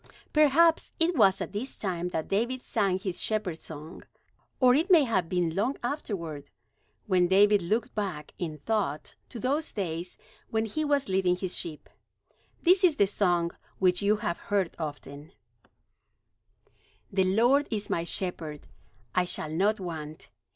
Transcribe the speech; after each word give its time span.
Perhaps 0.33 0.91
it 0.99 1.15
was 1.15 1.41
at 1.41 1.53
this 1.53 1.77
time 1.77 2.07
that 2.09 2.27
David 2.27 2.63
sang 2.63 2.97
his 2.97 3.21
shepherd 3.21 3.61
song, 3.61 4.01
or 4.59 4.73
it 4.73 4.89
may 4.89 5.03
have 5.03 5.29
been 5.29 5.53
long 5.55 5.77
afterward, 5.83 6.49
when 7.05 7.27
David 7.27 7.61
looked 7.61 7.93
back 7.93 8.33
in 8.39 8.57
thought 8.57 9.13
to 9.29 9.37
those 9.39 9.71
days 9.71 10.17
when 10.49 10.65
he 10.65 10.83
was 10.83 11.07
leading 11.07 11.35
his 11.35 11.55
sheep. 11.55 11.87
This 12.63 12.83
is 12.83 12.95
the 12.95 13.05
song, 13.05 13.51
which 13.77 14.01
you 14.01 14.15
have 14.15 14.39
heard 14.39 14.73
often: 14.79 15.33
"The 17.11 17.23
Lord 17.35 17.67
is 17.69 17.87
my 17.87 18.03
shepherd; 18.03 18.61
I 19.13 19.25
shall 19.25 19.51
not 19.51 19.79
want. 19.79 20.31